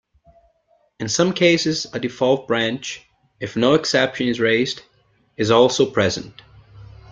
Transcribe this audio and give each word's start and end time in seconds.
In 0.99 1.07
some 1.09 1.31
cases 1.31 1.85
a 1.93 1.99
default 1.99 2.47
branch, 2.47 3.05
if 3.39 3.55
no 3.55 3.75
exception 3.75 4.29
is 4.29 4.39
raised, 4.39 4.81
is 5.37 5.51
also 5.51 5.91
present. 5.91 6.41